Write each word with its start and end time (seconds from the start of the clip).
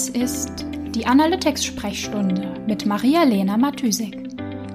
Das 0.00 0.08
ist 0.08 0.64
die 0.94 1.04
Analytics-Sprechstunde 1.04 2.64
mit 2.66 2.86
Maria-Lena 2.86 3.58
Matysik, 3.58 4.16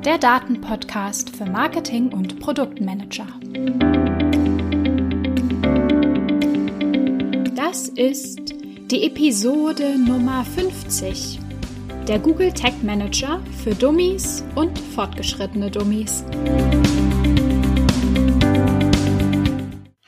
der 0.04 0.20
Datenpodcast 0.20 1.36
für 1.36 1.47
Marketing 1.47 2.13
und 2.13 2.39
Produktmanager. 2.39 3.25
Das 7.55 7.88
ist 7.88 8.54
die 8.91 9.01
Episode 9.01 9.97
Nummer 9.97 10.46
50, 10.46 11.39
der 12.07 12.19
Google 12.19 12.51
Tag 12.51 12.83
Manager 12.83 13.42
für 13.64 13.73
Dummies 13.73 14.46
und 14.54 14.78
fortgeschrittene 14.78 15.71
Dummies. 15.71 16.23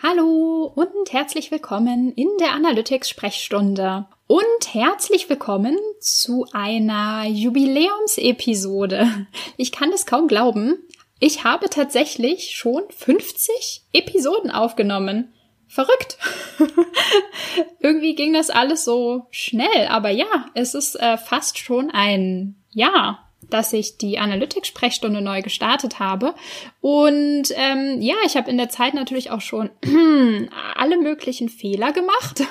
Hallo 0.04 0.71
und 0.75 1.11
herzlich 1.11 1.50
willkommen 1.50 2.11
in 2.11 2.28
der 2.39 2.52
Analytics-Sprechstunde. 2.52 4.06
Und 4.30 4.74
herzlich 4.74 5.30
willkommen 5.30 5.78
zu 6.02 6.46
einer 6.52 7.24
Jubiläumsepisode. 7.28 9.26
Ich 9.56 9.72
kann 9.72 9.94
es 9.94 10.06
kaum 10.06 10.28
glauben. 10.28 10.84
Ich 11.22 11.46
habe 11.46 11.70
tatsächlich 11.70 12.54
schon 12.54 12.84
50 12.90 13.84
Episoden 13.94 14.52
aufgenommen. 14.52 15.34
Verrückt. 15.70 16.18
Irgendwie 17.80 18.16
ging 18.16 18.34
das 18.34 18.50
alles 18.50 18.84
so 18.84 19.28
schnell, 19.32 19.88
aber 19.88 20.10
ja, 20.10 20.48
es 20.56 20.74
ist 20.74 20.96
äh, 21.00 21.18
fast 21.18 21.58
schon 21.58 21.89
ein 21.89 22.62
Jahr 22.72 23.28
dass 23.50 23.74
ich 23.74 23.98
die 23.98 24.20
Analytics-Sprechstunde 24.20 25.22
neu 25.22 25.42
gestartet 25.42 26.00
habe. 26.00 26.34
Und 26.82 27.46
ähm, 27.56 28.02
ja, 28.02 28.16
ich 28.25 28.36
habe 28.36 28.50
in 28.50 28.58
der 28.58 28.70
Zeit 28.70 28.94
natürlich 28.94 29.32
auch 29.32 29.42
schon 29.42 29.70
alle 30.75 30.98
möglichen 30.98 31.50
Fehler 31.50 31.92
gemacht 31.94 32.44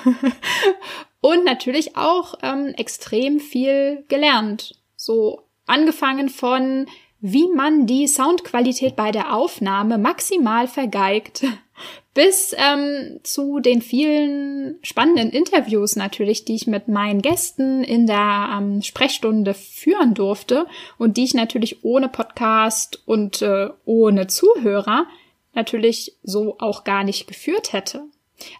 und 1.21 1.43
natürlich 1.45 1.97
auch 1.97 2.35
ähm, 2.41 2.73
extrem 2.77 3.39
viel 3.39 4.03
gelernt. 4.07 4.75
So 4.95 5.43
angefangen 5.65 6.29
von, 6.29 6.87
wie 7.19 7.47
man 7.47 7.87
die 7.87 8.07
Soundqualität 8.07 8.95
bei 8.95 9.11
der 9.11 9.33
Aufnahme 9.33 9.97
maximal 9.97 10.67
vergeigt, 10.67 11.43
bis 12.13 12.55
ähm, 12.57 13.19
zu 13.23 13.59
den 13.59 13.81
vielen 13.81 14.79
spannenden 14.81 15.29
Interviews 15.29 15.95
natürlich, 15.95 16.45
die 16.45 16.55
ich 16.55 16.67
mit 16.67 16.87
meinen 16.87 17.21
Gästen 17.21 17.83
in 17.83 18.07
der 18.07 18.57
ähm, 18.57 18.81
Sprechstunde 18.81 19.53
führen 19.53 20.13
durfte 20.13 20.65
und 20.97 21.17
die 21.17 21.25
ich 21.25 21.33
natürlich 21.33 21.83
ohne 21.83 22.09
Podcast 22.09 23.01
und 23.05 23.41
äh, 23.41 23.69
ohne 23.85 24.27
Zuhörer 24.27 25.05
natürlich 25.53 26.15
so 26.23 26.55
auch 26.59 26.83
gar 26.83 27.03
nicht 27.03 27.27
geführt 27.27 27.73
hätte. 27.73 28.03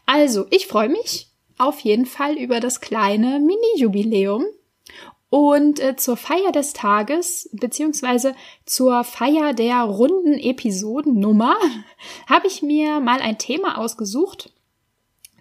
Also, 0.08 0.48
ich 0.50 0.68
freue 0.68 0.90
mich 0.90 1.27
auf 1.58 1.80
jeden 1.80 2.06
Fall 2.06 2.38
über 2.38 2.60
das 2.60 2.82
kleine 2.82 3.40
Mini-Jubiläum 3.40 4.46
und 5.30 5.82
äh, 5.82 5.96
zur 5.98 6.16
Feier 6.16 6.52
des 6.54 6.74
Tages, 6.74 7.50
beziehungsweise 7.52 8.34
zur 8.66 9.04
Feier 9.04 9.54
der 9.54 9.82
runden 9.82 10.36
Episodennummer, 10.36 11.56
habe 12.28 12.48
ich 12.48 12.62
mir 12.62 13.00
mal 13.02 13.22
ein 13.22 13.38
Thema 13.38 13.78
ausgesucht, 13.78 14.52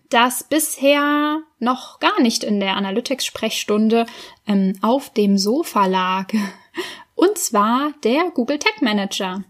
das 0.08 0.44
bisher 0.44 1.40
noch 1.58 2.00
gar 2.00 2.20
nicht 2.20 2.44
in 2.44 2.60
der 2.60 2.76
Analytics-Sprechstunde 2.76 4.06
ähm, 4.46 4.74
auf 4.82 5.10
dem 5.10 5.38
Sofa 5.38 5.86
lag. 5.86 6.32
Und 7.14 7.38
zwar 7.38 7.92
der 8.04 8.30
Google 8.30 8.58
Tag 8.58 8.82
Manager. 8.82 9.44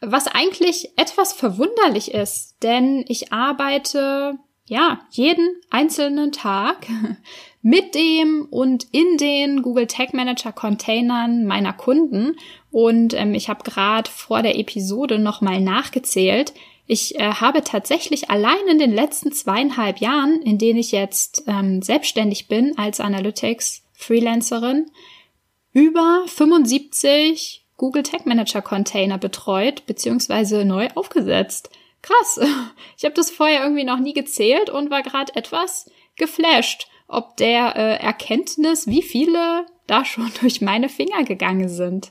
Was 0.00 0.28
eigentlich 0.28 0.96
etwas 0.96 1.32
verwunderlich 1.32 2.12
ist, 2.12 2.56
denn 2.62 3.04
ich 3.08 3.32
arbeite 3.32 4.38
ja 4.68 5.00
jeden 5.10 5.48
einzelnen 5.70 6.32
Tag 6.32 6.86
mit 7.62 7.94
dem 7.94 8.46
und 8.50 8.86
in 8.92 9.16
den 9.18 9.62
Google 9.62 9.86
Tag 9.86 10.14
Manager 10.14 10.52
Containern 10.52 11.44
meiner 11.44 11.72
Kunden. 11.72 12.36
Und 12.70 13.14
ähm, 13.14 13.34
ich 13.34 13.48
habe 13.48 13.64
gerade 13.64 14.10
vor 14.10 14.42
der 14.42 14.58
Episode 14.58 15.18
nochmal 15.18 15.60
nachgezählt. 15.60 16.52
Ich 16.86 17.18
äh, 17.18 17.32
habe 17.34 17.62
tatsächlich 17.64 18.30
allein 18.30 18.66
in 18.70 18.78
den 18.78 18.94
letzten 18.94 19.32
zweieinhalb 19.32 19.98
Jahren, 19.98 20.40
in 20.42 20.56
denen 20.58 20.78
ich 20.78 20.92
jetzt 20.92 21.44
ähm, 21.46 21.82
selbstständig 21.82 22.48
bin 22.48 22.78
als 22.78 23.00
Analytics 23.00 23.84
Freelancerin, 23.92 24.90
über 25.72 26.24
75 26.26 27.66
Google 27.76 28.02
Tag 28.02 28.26
Manager 28.26 28.62
Container 28.62 29.18
betreut 29.18 29.86
bzw. 29.86 30.64
neu 30.64 30.88
aufgesetzt. 30.94 31.70
Krass. 32.08 32.40
Ich 32.96 33.04
habe 33.04 33.14
das 33.14 33.30
vorher 33.30 33.62
irgendwie 33.62 33.84
noch 33.84 34.00
nie 34.00 34.12
gezählt 34.12 34.70
und 34.70 34.90
war 34.90 35.04
gerade 35.04 35.36
etwas 35.36 35.88
geflasht 36.16 36.88
ob 37.08 37.38
der 37.38 37.74
äh, 37.74 37.96
Erkenntnis, 37.96 38.86
wie 38.86 39.02
viele 39.02 39.66
da 39.86 40.04
schon 40.04 40.30
durch 40.40 40.60
meine 40.60 40.88
Finger 40.88 41.24
gegangen 41.24 41.68
sind. 41.68 42.10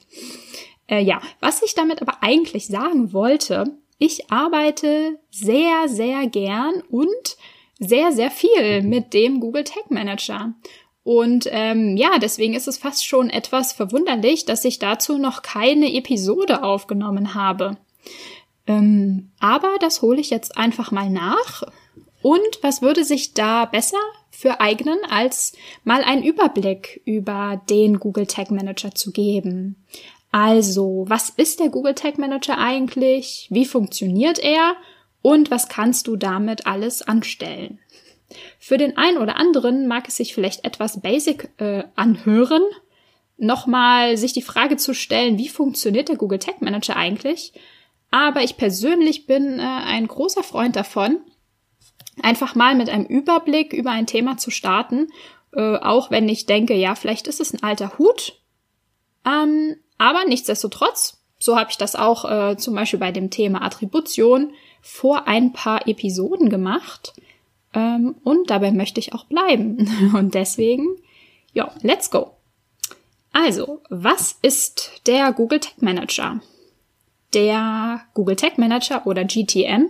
Äh, 0.88 1.02
ja, 1.02 1.22
was 1.40 1.62
ich 1.62 1.75
damit 1.75 2.02
aber 2.02 2.18
eigentlich 2.22 2.68
sagen 2.68 3.13
wollte, 3.13 3.78
ich 4.00 4.31
arbeite 4.31 5.19
sehr, 5.30 5.88
sehr 5.88 6.28
gern 6.28 6.84
und 6.90 7.38
sehr, 7.79 8.12
sehr 8.12 8.31
viel 8.31 8.81
mit 8.81 9.14
dem 9.14 9.40
Google 9.40 9.64
Tag 9.64 9.91
Manager. 9.91 10.53
Und 11.03 11.47
ähm, 11.52 11.96
ja, 11.96 12.18
deswegen 12.19 12.53
ist 12.53 12.68
es 12.68 12.78
fast 12.78 13.06
schon 13.06 13.29
etwas 13.29 13.72
verwunderlich, 13.72 14.46
dass 14.46 14.66
ich 14.66 14.78
dazu 14.79 15.18
noch 15.18 15.41
keine 15.41 15.94
Episode 15.94 16.64
aufgenommen 16.64 17.34
habe. 17.34 17.78
Ähm, 18.67 19.31
aber 19.39 19.78
das 19.79 20.01
hole 20.01 20.19
ich 20.19 20.29
jetzt 20.29 20.57
einfach 20.57 20.91
mal 20.91 21.09
nach. 21.09 21.63
Und 22.22 22.59
was 22.61 22.81
würde 22.81 23.03
sich 23.03 23.33
da 23.33 23.66
besser 23.66 24.00
für 24.38 24.59
eignen, 24.59 25.00
als 25.09 25.53
mal 25.83 26.03
einen 26.03 26.22
Überblick 26.22 27.01
über 27.05 27.59
den 27.72 28.00
Google 28.00 28.28
Tag 28.28 28.51
Manager 28.51 28.94
zu 28.94 29.11
geben. 29.11 29.83
Also, 30.31 31.05
was 31.07 31.31
ist 31.31 31.59
der 31.59 31.69
Google 31.69 31.95
Tag 31.95 32.19
Manager 32.19 32.59
eigentlich? 32.59 33.47
Wie 33.50 33.66
funktioniert 33.66 34.38
er? 34.38 34.75
Und 35.23 35.49
was 35.49 35.69
kannst 35.69 36.05
du 36.05 36.16
damit 36.16 36.67
alles 36.67 37.01
anstellen? 37.01 37.79
Für 38.59 38.78
den 38.78 38.95
einen 38.95 39.17
oder 39.17 39.38
anderen 39.38 39.88
mag 39.88 40.07
es 40.07 40.17
sich 40.17 40.35
vielleicht 40.35 40.66
etwas 40.66 41.01
basic 41.01 41.49
äh, 41.57 41.85
anhören, 41.95 42.61
nochmal 43.38 44.17
sich 44.17 44.34
die 44.34 44.44
Frage 44.44 44.78
zu 44.78 44.94
stellen, 44.94 45.39
wie 45.39 45.49
funktioniert 45.49 46.09
der 46.09 46.17
Google 46.17 46.39
Tag 46.39 46.61
Manager 46.61 46.95
eigentlich? 46.95 47.53
Aber 48.12 48.44
ich 48.44 48.57
persönlich 48.57 49.25
bin 49.25 49.59
äh, 49.59 49.63
ein 49.63 50.07
großer 50.07 50.44
Freund 50.44 50.75
davon, 50.75 51.19
einfach 52.22 52.56
mal 52.56 52.75
mit 52.75 52.90
einem 52.90 53.06
Überblick 53.06 53.73
über 53.73 53.91
ein 53.91 54.07
Thema 54.07 54.38
zu 54.38 54.50
starten, 54.50 55.07
äh, 55.53 55.78
auch 55.78 56.12
wenn 56.12 56.29
ich 56.29 56.46
denke, 56.46 56.73
ja, 56.73 56.96
vielleicht 56.96 57.28
ist 57.28 57.40
es 57.40 57.53
ein 57.53 57.63
alter 57.63 57.97
Hut. 57.97 58.40
Ähm, 59.25 59.75
aber 59.97 60.25
nichtsdestotrotz, 60.25 61.22
so 61.40 61.57
habe 61.57 61.69
ich 61.69 61.78
das 61.78 61.96
auch 61.96 62.25
äh, 62.25 62.57
zum 62.57 62.75
Beispiel 62.75 63.00
bei 63.00 63.12
dem 63.12 63.29
Thema 63.29 63.62
Attribution 63.62 64.53
vor 64.81 65.28
ein 65.28 65.53
paar 65.53 65.88
Episoden 65.88 66.50
gemacht. 66.50 67.13
Ähm, 67.73 68.16
und 68.23 68.50
dabei 68.50 68.72
möchte 68.72 69.00
ich 69.00 69.13
auch 69.13 69.25
bleiben. 69.25 70.12
Und 70.16 70.34
deswegen, 70.34 70.88
ja, 71.53 71.72
let's 71.81 72.09
go. 72.09 72.31
Also, 73.34 73.81
was 73.90 74.38
ist 74.41 75.01
der 75.06 75.31
Google 75.34 75.59
Tag 75.59 75.81
Manager? 75.81 76.40
Der 77.34 78.02
Google 78.14 78.36
Tag 78.36 78.58
Manager 78.58 79.06
oder 79.06 79.26
GTM 79.26 79.90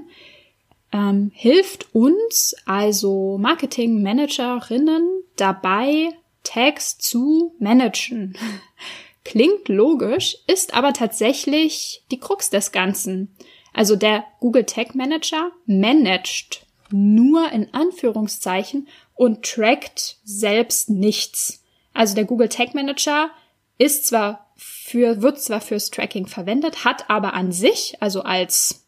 ähm, 0.91 1.31
hilft 1.33 1.93
uns, 1.93 2.55
also 2.65 3.37
Marketing-Managerinnen, 3.37 5.23
dabei, 5.35 6.09
Tags 6.43 6.97
zu 6.97 7.55
managen. 7.59 8.37
Klingt 9.23 9.67
logisch, 9.67 10.37
ist 10.47 10.73
aber 10.73 10.93
tatsächlich 10.93 12.03
die 12.11 12.19
Krux 12.19 12.49
des 12.49 12.71
Ganzen. 12.71 13.35
Also 13.73 13.95
der 13.95 14.23
Google 14.39 14.63
Tag 14.63 14.95
Manager 14.95 15.51
managt 15.65 16.65
nur 16.89 17.51
in 17.51 17.73
Anführungszeichen 17.73 18.87
und 19.15 19.43
trackt 19.43 20.17
selbst 20.23 20.89
nichts. 20.89 21.63
Also 21.93 22.15
der 22.15 22.25
Google 22.25 22.49
Tag 22.49 22.73
Manager 22.73 23.29
ist 23.77 24.07
zwar 24.07 24.46
für, 24.57 25.21
wird 25.21 25.39
zwar 25.39 25.61
fürs 25.61 25.91
Tracking 25.91 26.27
verwendet, 26.27 26.83
hat 26.83 27.09
aber 27.09 27.33
an 27.33 27.51
sich, 27.51 27.95
also 27.99 28.23
als 28.23 28.85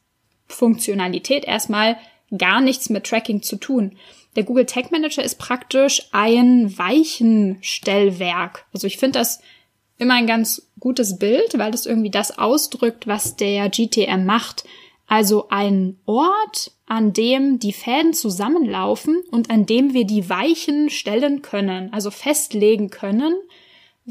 Funktionalität 0.48 1.46
erstmal 1.46 1.98
gar 2.36 2.60
nichts 2.60 2.90
mit 2.90 3.06
Tracking 3.06 3.42
zu 3.42 3.56
tun. 3.56 3.96
Der 4.36 4.44
Google 4.44 4.66
Tag 4.66 4.92
Manager 4.92 5.24
ist 5.24 5.40
praktisch 5.40 6.08
ein 6.12 6.78
Weichenstellwerk. 6.78 8.66
Also 8.74 8.88
ich 8.88 8.98
finde 8.98 9.20
das 9.20 9.42
immer 9.98 10.16
ein 10.16 10.28
ganz 10.28 10.68
gutes 10.80 11.18
Bild, 11.20 11.58
weil 11.58 11.72
das 11.72 11.86
irgendwie 11.86 12.12
das 12.12 12.38
ausdrückt, 12.38 13.08
was 13.08 13.36
der 13.36 13.70
GTM 13.70 14.26
macht. 14.26 14.64
Also 15.08 15.50
ein 15.50 16.00
Ort, 16.06 16.72
an 16.86 17.14
dem 17.14 17.60
die 17.60 17.74
Fäden 17.74 18.14
zusammenlaufen 18.14 19.22
und 19.32 19.50
an 19.50 19.66
dem 19.66 19.94
wir 19.94 20.06
die 20.06 20.30
Weichen 20.30 20.90
stellen 20.90 21.42
können, 21.42 21.92
also 21.92 22.12
festlegen 22.12 22.90
können, 22.92 23.34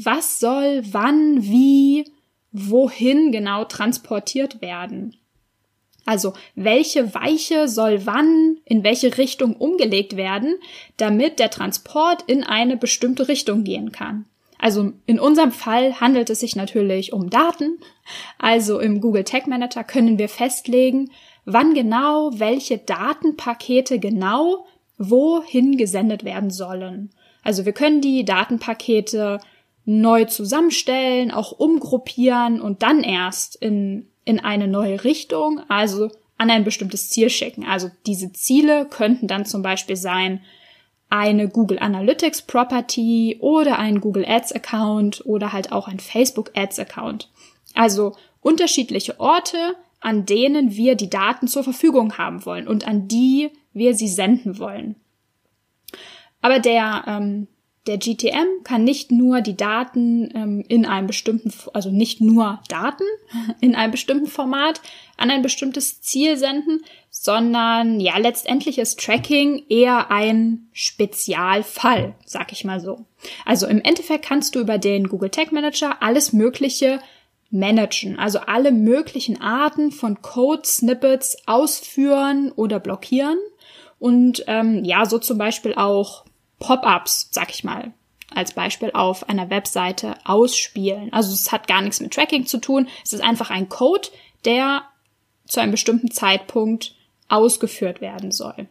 was 0.03 0.39
soll 0.39 0.81
wann, 0.91 1.43
wie, 1.43 2.11
wohin 2.51 3.31
genau 3.31 3.65
transportiert 3.65 4.61
werden. 4.61 5.15
Also 6.05 6.33
welche 6.55 7.13
Weiche 7.13 7.67
soll 7.67 8.05
wann 8.05 8.57
in 8.65 8.83
welche 8.83 9.17
Richtung 9.17 9.55
umgelegt 9.55 10.15
werden, 10.15 10.55
damit 10.97 11.37
der 11.37 11.51
Transport 11.51 12.23
in 12.25 12.43
eine 12.43 12.77
bestimmte 12.77 13.27
Richtung 13.27 13.63
gehen 13.63 13.91
kann. 13.91 14.25
Also 14.57 14.91
in 15.05 15.19
unserem 15.19 15.51
Fall 15.51 15.99
handelt 16.01 16.29
es 16.29 16.39
sich 16.41 16.55
natürlich 16.55 17.13
um 17.13 17.29
Daten. 17.29 17.79
Also 18.39 18.79
im 18.79 19.01
Google 19.01 19.23
Tag 19.23 19.47
Manager 19.47 19.83
können 19.83 20.17
wir 20.17 20.29
festlegen, 20.29 21.11
wann 21.45 21.73
genau 21.73 22.31
welche 22.33 22.77
Datenpakete 22.77 23.99
genau 23.99 24.65
wohin 24.97 25.77
gesendet 25.77 26.23
werden 26.23 26.49
sollen. 26.49 27.11
Also 27.43 27.65
wir 27.65 27.71
können 27.71 28.01
die 28.01 28.25
Datenpakete 28.25 29.39
neu 29.89 30.25
zusammenstellen, 30.25 31.31
auch 31.31 31.51
umgruppieren 31.51 32.61
und 32.61 32.83
dann 32.83 33.01
erst 33.01 33.55
in, 33.55 34.07
in 34.23 34.39
eine 34.39 34.67
neue 34.67 35.03
Richtung, 35.03 35.61
also 35.67 36.11
an 36.37 36.51
ein 36.51 36.63
bestimmtes 36.63 37.09
Ziel 37.09 37.31
schicken. 37.31 37.65
Also 37.65 37.89
diese 38.05 38.31
Ziele 38.31 38.85
könnten 38.85 39.27
dann 39.27 39.47
zum 39.47 39.63
Beispiel 39.63 39.95
sein, 39.95 40.41
eine 41.09 41.49
Google 41.49 41.79
Analytics 41.79 42.43
Property 42.43 43.37
oder 43.39 43.79
ein 43.79 43.99
Google 43.99 44.25
Ads 44.27 44.51
Account 44.51 45.25
oder 45.25 45.53
halt 45.53 45.71
auch 45.71 45.87
ein 45.87 45.99
Facebook 45.99 46.51
Ads 46.55 46.77
Account. 46.77 47.31
Also 47.73 48.15
unterschiedliche 48.41 49.19
Orte, 49.19 49.75
an 50.01 50.27
denen 50.27 50.75
wir 50.75 50.93
die 50.93 51.09
Daten 51.09 51.47
zur 51.47 51.63
Verfügung 51.63 52.19
haben 52.19 52.45
wollen 52.45 52.67
und 52.67 52.87
an 52.87 53.07
die 53.07 53.49
wir 53.73 53.95
sie 53.95 54.07
senden 54.07 54.59
wollen. 54.59 54.97
Aber 56.41 56.59
der, 56.59 57.05
ähm, 57.07 57.47
der 57.89 57.97
GTM 57.97 58.63
kann 58.63 58.83
nicht 58.83 59.11
nur 59.11 59.41
die 59.41 59.57
Daten 59.57 60.29
ähm, 60.35 60.63
in 60.67 60.85
einem 60.85 61.07
bestimmten, 61.07 61.51
also 61.73 61.89
nicht 61.89 62.21
nur 62.21 62.61
Daten 62.69 63.03
in 63.61 63.73
einem 63.73 63.89
bestimmten 63.89 64.27
Format 64.27 64.79
an 65.17 65.31
ein 65.31 65.41
bestimmtes 65.41 65.99
Ziel 65.99 66.37
senden, 66.37 66.83
sondern 67.09 67.99
ja, 67.99 68.15
letztendlich 68.19 68.77
ist 68.77 68.99
Tracking 68.99 69.63
eher 69.69 70.11
ein 70.11 70.69
Spezialfall, 70.71 72.13
sag 72.25 72.51
ich 72.51 72.63
mal 72.63 72.79
so. 72.79 73.05
Also 73.43 73.65
im 73.65 73.81
Endeffekt 73.81 74.23
kannst 74.23 74.53
du 74.53 74.59
über 74.59 74.77
den 74.77 75.09
Google 75.09 75.31
Tag 75.31 75.51
Manager 75.51 76.03
alles 76.03 76.31
Mögliche 76.31 76.99
managen, 77.49 78.19
also 78.19 78.37
alle 78.37 78.71
möglichen 78.71 79.41
Arten 79.41 79.91
von 79.91 80.21
Code-Snippets 80.21 81.37
ausführen 81.47 82.51
oder 82.51 82.79
blockieren 82.79 83.39
und 83.97 84.43
ähm, 84.45 84.85
ja, 84.85 85.07
so 85.07 85.17
zum 85.17 85.39
Beispiel 85.39 85.73
auch 85.73 86.25
Pop-ups, 86.59 87.29
sag 87.31 87.49
ich 87.49 87.63
mal, 87.63 87.93
als 88.33 88.53
Beispiel 88.53 88.91
auf 88.93 89.27
einer 89.27 89.49
Webseite 89.49 90.15
ausspielen. 90.25 91.11
Also 91.13 91.33
es 91.33 91.51
hat 91.51 91.67
gar 91.67 91.81
nichts 91.81 91.99
mit 91.99 92.13
Tracking 92.13 92.45
zu 92.45 92.59
tun. 92.59 92.87
Es 93.03 93.13
ist 93.13 93.21
einfach 93.21 93.49
ein 93.49 93.69
Code, 93.69 94.09
der 94.45 94.83
zu 95.47 95.59
einem 95.59 95.71
bestimmten 95.71 96.11
Zeitpunkt 96.11 96.95
ausgeführt 97.27 98.01
werden 98.01 98.31
soll. 98.31 98.67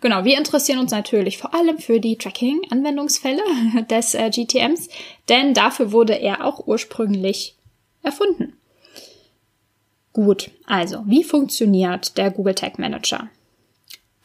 Genau, 0.00 0.24
wir 0.24 0.36
interessieren 0.36 0.78
uns 0.78 0.90
natürlich 0.90 1.38
vor 1.38 1.54
allem 1.54 1.78
für 1.78 2.00
die 2.00 2.16
Tracking-Anwendungsfälle 2.16 3.42
des 3.90 4.14
äh, 4.14 4.30
GTMs, 4.30 4.88
denn 5.28 5.54
dafür 5.54 5.92
wurde 5.92 6.14
er 6.14 6.44
auch 6.44 6.66
ursprünglich 6.66 7.56
erfunden. 8.02 8.54
Gut, 10.12 10.50
also 10.66 11.02
wie 11.06 11.24
funktioniert 11.24 12.16
der 12.18 12.30
Google 12.30 12.54
Tag 12.54 12.78
Manager? 12.78 13.28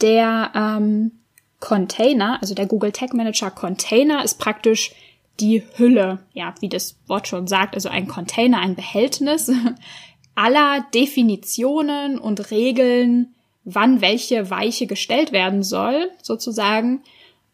Der 0.01 0.51
ähm, 0.53 1.18
Container, 1.59 2.39
also 2.41 2.53
der 2.53 2.65
Google 2.65 2.91
Tag 2.91 3.13
Manager 3.13 3.51
Container 3.51 4.23
ist 4.23 4.39
praktisch 4.39 4.91
die 5.39 5.63
Hülle, 5.75 6.19
ja, 6.33 6.53
wie 6.59 6.69
das 6.69 6.97
Wort 7.07 7.27
schon 7.27 7.47
sagt, 7.47 7.75
also 7.75 7.89
ein 7.89 8.07
Container, 8.07 8.59
ein 8.59 8.75
Behältnis 8.75 9.51
aller 10.35 10.85
Definitionen 10.93 12.17
und 12.17 12.51
Regeln, 12.51 13.35
wann 13.63 14.01
welche 14.01 14.49
Weiche 14.49 14.87
gestellt 14.87 15.31
werden 15.31 15.63
soll, 15.63 16.11
sozusagen, 16.21 17.03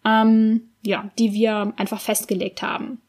ähm, 0.04 0.70
ja, 0.84 1.10
die 1.18 1.34
wir 1.34 1.74
einfach 1.78 2.00
festgelegt 2.00 2.62
haben. 2.62 3.02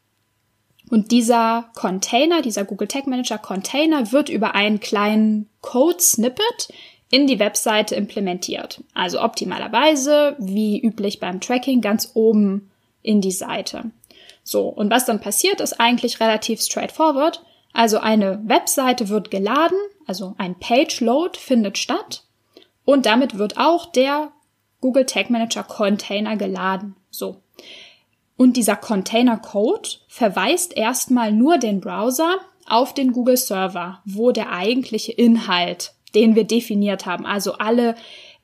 Und 0.88 1.10
dieser 1.10 1.70
Container, 1.74 2.42
dieser 2.42 2.64
Google 2.64 2.88
Tag 2.88 3.06
Manager 3.06 3.38
Container 3.38 4.12
wird 4.12 4.28
über 4.28 4.54
einen 4.54 4.80
kleinen 4.80 5.48
Code 5.60 6.00
Snippet 6.00 6.68
in 7.10 7.26
die 7.26 7.38
Webseite 7.38 7.94
implementiert. 7.94 8.82
Also 8.94 9.20
optimalerweise, 9.22 10.36
wie 10.38 10.80
üblich 10.80 11.20
beim 11.20 11.40
Tracking, 11.40 11.80
ganz 11.80 12.10
oben 12.14 12.70
in 13.02 13.20
die 13.20 13.32
Seite. 13.32 13.90
So, 14.42 14.68
und 14.68 14.90
was 14.90 15.04
dann 15.04 15.20
passiert, 15.20 15.60
ist 15.60 15.80
eigentlich 15.80 16.20
relativ 16.20 16.60
straightforward. 16.60 17.42
Also 17.72 17.98
eine 17.98 18.40
Webseite 18.48 19.08
wird 19.08 19.30
geladen, 19.30 19.78
also 20.06 20.34
ein 20.38 20.58
Page 20.58 21.00
Load 21.00 21.38
findet 21.38 21.78
statt 21.78 22.24
und 22.84 23.06
damit 23.06 23.38
wird 23.38 23.58
auch 23.58 23.86
der 23.86 24.32
Google 24.80 25.04
Tag 25.04 25.30
Manager 25.30 25.62
Container 25.62 26.36
geladen. 26.36 26.96
So. 27.10 27.42
Und 28.36 28.56
dieser 28.56 28.76
Container 28.76 29.38
Code 29.38 29.88
verweist 30.08 30.76
erstmal 30.76 31.32
nur 31.32 31.58
den 31.58 31.80
Browser 31.80 32.36
auf 32.66 32.94
den 32.94 33.12
Google 33.12 33.36
Server, 33.36 34.00
wo 34.04 34.32
der 34.32 34.52
eigentliche 34.52 35.12
Inhalt 35.12 35.95
den 36.16 36.34
wir 36.34 36.44
definiert 36.44 37.06
haben. 37.06 37.24
Also 37.24 37.52
alle 37.52 37.94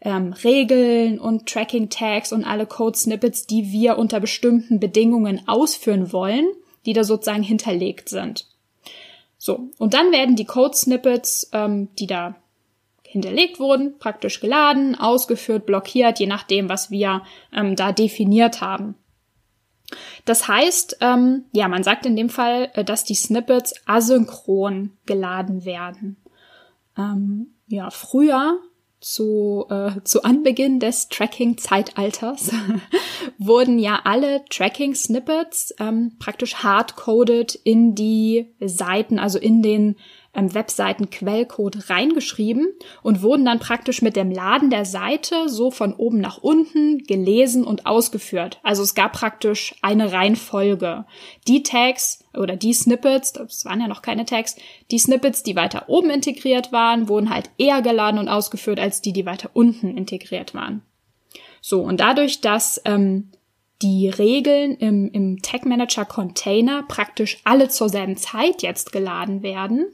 ähm, 0.01 0.33
Regeln 0.33 1.19
und 1.19 1.49
Tracking-Tags 1.49 2.33
und 2.33 2.45
alle 2.45 2.67
Code-Snippets, 2.67 3.47
die 3.47 3.73
wir 3.73 3.99
unter 3.99 4.21
bestimmten 4.21 4.79
Bedingungen 4.79 5.49
ausführen 5.49 6.13
wollen, 6.13 6.47
die 6.87 6.93
da 6.93 7.03
sozusagen 7.03 7.43
hinterlegt 7.43 8.09
sind. 8.09 8.47
So, 9.39 9.71
und 9.79 9.95
dann 9.95 10.13
werden 10.13 10.37
die 10.37 10.45
Code-Snippets, 10.45 11.51
ähm, 11.53 11.89
die 11.99 12.07
da 12.07 12.37
hinterlegt 13.03 13.59
wurden, 13.59 13.99
praktisch 13.99 14.41
geladen, 14.41 14.95
ausgeführt, 14.95 15.67
blockiert, 15.67 16.19
je 16.19 16.27
nachdem, 16.27 16.69
was 16.69 16.91
wir 16.91 17.23
ähm, 17.53 17.77
da 17.77 17.93
definiert 17.93 18.61
haben. 18.61 18.95
Das 20.25 20.49
heißt, 20.49 20.99
ähm, 21.01 21.45
ja, 21.53 21.69
man 21.69 21.83
sagt 21.83 22.07
in 22.07 22.17
dem 22.17 22.29
Fall, 22.29 22.71
äh, 22.75 22.85
dass 22.85 23.05
die 23.05 23.15
Snippets 23.15 23.75
asynchron 23.87 24.93
geladen 25.07 25.65
werden. 25.65 26.17
Ähm, 26.97 27.55
ja, 27.73 27.91
früher 27.91 28.59
zu, 29.01 29.67
äh, 29.71 29.93
zu 30.05 30.23
Anbeginn 30.23 30.79
des 30.79 31.09
Tracking-Zeitalters 31.09 32.51
wurden 33.39 33.79
ja 33.79 34.01
alle 34.05 34.45
Tracking-Snippets 34.51 35.75
ähm, 35.81 36.13
praktisch 36.19 36.57
hardcoded 36.57 37.55
in 37.55 37.95
die 37.95 38.55
Seiten, 38.61 39.19
also 39.19 39.39
in 39.39 39.63
den 39.63 39.97
ähm, 40.35 40.55
Webseiten-Quellcode 40.55 41.91
reingeschrieben 41.91 42.69
und 43.03 43.23
wurden 43.23 43.45
dann 43.45 43.59
praktisch 43.59 44.03
mit 44.03 44.17
dem 44.17 44.31
Laden 44.31 44.71
der 44.71 44.85
Seite 44.85 45.49
so 45.49 45.71
von 45.71 45.95
oben 45.95 46.19
nach 46.19 46.39
unten 46.39 46.99
gelesen 47.05 47.65
und 47.65 47.87
ausgeführt. 47.87 48.59
Also 48.63 48.83
es 48.83 48.95
gab 48.95 49.13
praktisch 49.13 49.75
eine 49.83 50.13
Reihenfolge. 50.13 51.05
Die 51.49 51.63
Tags 51.63 52.25
oder 52.35 52.57
die 52.57 52.73
Snippets, 52.73 53.33
das 53.35 53.65
waren 53.65 53.81
ja 53.81 53.89
noch 53.89 54.03
keine 54.03 54.25
Tags, 54.25 54.57
die 54.91 54.99
Snippets, 54.99 55.43
die 55.43 55.57
weiter 55.57 55.89
oben 55.89 56.11
integriert 56.11 56.73
waren, 56.73 57.09
wurden 57.09 57.31
halt 57.31 57.51
eher 57.59 57.83
geladen 57.83 58.19
und 58.19 58.29
ausgeführt 58.29 58.81
als 58.81 59.03
die, 59.03 59.13
die 59.13 59.27
weiter 59.27 59.51
unten 59.53 59.97
integriert 59.97 60.55
waren. 60.55 60.83
So, 61.61 61.81
und 61.83 62.01
dadurch, 62.01 62.41
dass 62.41 62.81
ähm, 62.85 63.31
die 63.83 64.09
Regeln 64.09 64.77
im, 64.77 65.11
im 65.13 65.43
Tag 65.43 65.67
Manager 65.67 66.05
Container 66.05 66.85
praktisch 66.85 67.39
alle 67.45 67.69
zur 67.69 67.89
selben 67.89 68.17
Zeit 68.17 68.63
jetzt 68.63 68.93
geladen 68.93 69.43
werden, 69.43 69.87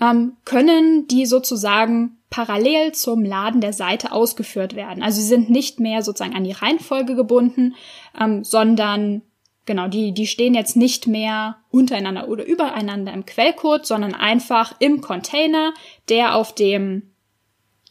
ähm, 0.00 0.36
können 0.44 1.06
die 1.08 1.26
sozusagen 1.26 2.18
parallel 2.30 2.92
zum 2.92 3.24
Laden 3.24 3.60
der 3.60 3.72
Seite 3.72 4.12
ausgeführt 4.12 4.74
werden. 4.74 5.02
Also 5.02 5.20
sie 5.20 5.26
sind 5.26 5.48
nicht 5.48 5.80
mehr 5.80 6.02
sozusagen 6.02 6.34
an 6.34 6.44
die 6.44 6.52
Reihenfolge 6.52 7.14
gebunden, 7.14 7.74
ähm, 8.18 8.44
sondern 8.44 9.22
genau, 9.64 9.88
die, 9.88 10.12
die 10.12 10.26
stehen 10.26 10.54
jetzt 10.54 10.76
nicht 10.76 11.06
mehr 11.06 11.56
untereinander 11.70 12.28
oder 12.28 12.44
übereinander 12.44 13.12
im 13.12 13.26
Quellcode, 13.26 13.86
sondern 13.86 14.14
einfach 14.14 14.74
im 14.80 15.00
Container, 15.00 15.72
der 16.08 16.34
auf 16.34 16.54
dem 16.54 17.10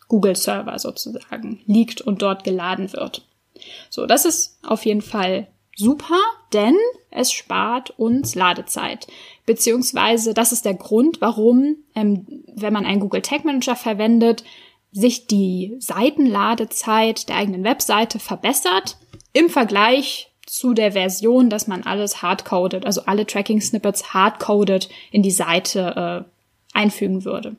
Google 0.07 0.35
Server 0.35 0.77
sozusagen 0.79 1.61
liegt 1.65 2.01
und 2.01 2.21
dort 2.21 2.43
geladen 2.43 2.93
wird. 2.93 3.25
So, 3.89 4.05
das 4.05 4.25
ist 4.25 4.59
auf 4.63 4.85
jeden 4.85 5.01
Fall 5.01 5.47
super, 5.75 6.19
denn 6.53 6.75
es 7.11 7.31
spart 7.31 7.91
uns 7.99 8.35
Ladezeit. 8.35 9.07
Beziehungsweise 9.45 10.33
das 10.33 10.51
ist 10.51 10.65
der 10.65 10.73
Grund, 10.73 11.21
warum, 11.21 11.77
ähm, 11.93 12.25
wenn 12.55 12.73
man 12.73 12.85
einen 12.85 13.01
Google 13.01 13.21
Tag 13.21 13.45
Manager 13.45 13.75
verwendet, 13.75 14.43
sich 14.91 15.27
die 15.27 15.75
Seitenladezeit 15.79 17.27
der 17.27 17.35
eigenen 17.35 17.63
Webseite 17.63 18.17
verbessert 18.17 18.97
im 19.33 19.49
Vergleich 19.49 20.31
zu 20.45 20.73
der 20.73 20.93
Version, 20.93 21.49
dass 21.49 21.67
man 21.67 21.83
alles 21.83 22.21
hardcoded, 22.21 22.85
also 22.85 23.01
alle 23.05 23.25
Tracking-Snippets 23.25 24.13
hardcoded 24.13 24.89
in 25.11 25.21
die 25.21 25.31
Seite 25.31 26.25
äh, 26.25 26.77
einfügen 26.77 27.25
würde. 27.25 27.57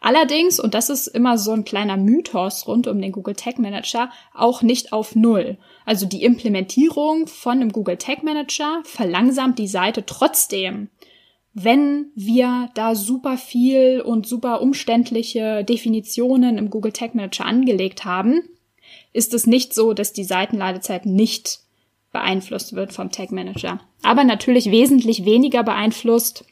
Allerdings, 0.00 0.60
und 0.60 0.74
das 0.74 0.90
ist 0.90 1.08
immer 1.08 1.38
so 1.38 1.52
ein 1.52 1.64
kleiner 1.64 1.96
Mythos 1.96 2.66
rund 2.68 2.86
um 2.86 3.00
den 3.00 3.12
Google 3.12 3.34
Tag 3.34 3.58
Manager, 3.58 4.10
auch 4.34 4.62
nicht 4.62 4.92
auf 4.92 5.16
Null. 5.16 5.58
Also 5.84 6.06
die 6.06 6.22
Implementierung 6.22 7.26
von 7.26 7.60
einem 7.60 7.72
Google 7.72 7.96
Tag 7.96 8.22
Manager 8.22 8.80
verlangsamt 8.84 9.58
die 9.58 9.68
Seite 9.68 10.06
trotzdem 10.06 10.90
wenn 11.64 12.12
wir 12.14 12.70
da 12.74 12.94
super 12.94 13.36
viel 13.36 14.00
und 14.00 14.26
super 14.26 14.60
umständliche 14.60 15.64
Definitionen 15.64 16.58
im 16.58 16.70
Google 16.70 16.92
Tag 16.92 17.14
Manager 17.14 17.46
angelegt 17.46 18.04
haben, 18.04 18.42
ist 19.12 19.34
es 19.34 19.46
nicht 19.46 19.74
so, 19.74 19.92
dass 19.92 20.12
die 20.12 20.24
Seitenladezeit 20.24 21.06
nicht 21.06 21.60
beeinflusst 22.12 22.74
wird 22.74 22.92
vom 22.92 23.10
Tag 23.10 23.32
Manager. 23.32 23.80
Aber 24.02 24.24
natürlich 24.24 24.70
wesentlich 24.70 25.24
weniger 25.24 25.62
beeinflusst, 25.62 26.44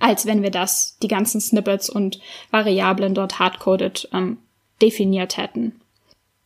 als 0.00 0.26
wenn 0.26 0.42
wir 0.42 0.50
das, 0.50 0.98
die 1.02 1.08
ganzen 1.08 1.40
Snippets 1.40 1.88
und 1.88 2.18
Variablen 2.50 3.14
dort 3.14 3.38
hardcoded 3.38 4.08
ähm, 4.12 4.38
definiert 4.82 5.36
hätten. 5.36 5.80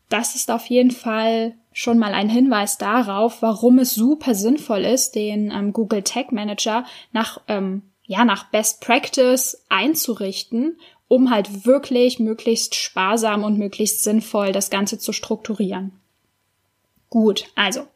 Das 0.08 0.34
ist 0.34 0.50
auf 0.50 0.66
jeden 0.66 0.90
Fall 0.90 1.54
schon 1.72 1.98
mal 1.98 2.14
ein 2.14 2.28
Hinweis 2.28 2.78
darauf, 2.78 3.42
warum 3.42 3.78
es 3.78 3.94
super 3.94 4.34
sinnvoll 4.34 4.84
ist, 4.84 5.14
den 5.14 5.50
ähm, 5.50 5.72
Google 5.72 6.02
Tag 6.02 6.30
Manager 6.30 6.84
nach, 7.12 7.40
ähm, 7.48 7.82
ja, 8.06 8.24
nach 8.24 8.44
Best 8.50 8.80
Practice 8.80 9.64
einzurichten, 9.68 10.78
um 11.08 11.30
halt 11.30 11.64
wirklich 11.64 12.18
möglichst 12.18 12.74
sparsam 12.74 13.44
und 13.44 13.58
möglichst 13.58 14.04
sinnvoll 14.04 14.52
das 14.52 14.70
Ganze 14.70 14.98
zu 14.98 15.12
strukturieren. 15.12 15.92
Gut, 17.10 17.46
also 17.54 17.86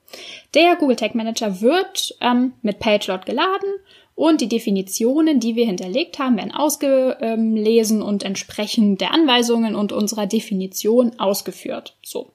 der 0.55 0.77
Google 0.77 0.97
Tag 0.97 1.15
Manager 1.15 1.61
wird 1.61 2.17
ähm, 2.21 2.53
mit 2.63 2.79
PageLoad 2.79 3.27
geladen 3.27 3.71
und 4.19 4.41
die 4.41 4.49
Definitionen, 4.49 5.39
die 5.39 5.55
wir 5.55 5.65
hinterlegt 5.65 6.19
haben, 6.19 6.37
werden 6.37 6.51
ausgelesen 6.51 8.03
und 8.03 8.25
entsprechend 8.25 9.01
der 9.01 9.15
Anweisungen 9.15 9.77
und 9.77 9.93
unserer 9.93 10.27
Definition 10.27 11.21
ausgeführt. 11.21 11.97
So. 12.03 12.33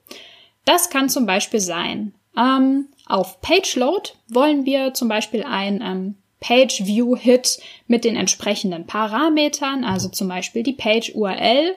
Das 0.64 0.88
kann 0.88 1.10
zum 1.10 1.26
Beispiel 1.26 1.60
sein, 1.60 2.14
ähm, 2.38 2.86
auf 3.04 3.42
PageLoad 3.42 4.16
wollen 4.28 4.64
wir 4.64 4.94
zum 4.94 5.08
Beispiel 5.08 5.42
ein 5.42 5.82
ähm, 5.82 6.14
Page 6.40 6.86
View 6.86 7.16
Hit 7.16 7.58
mit 7.86 8.06
den 8.06 8.16
entsprechenden 8.16 8.86
Parametern, 8.86 9.84
also 9.84 10.08
zum 10.08 10.28
Beispiel 10.28 10.62
die 10.62 10.72
Page 10.72 11.12
URL 11.14 11.76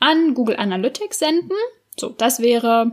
an 0.00 0.34
Google 0.34 0.56
Analytics 0.56 1.18
senden. 1.18 1.56
So, 1.98 2.10
das 2.10 2.40
wäre 2.40 2.92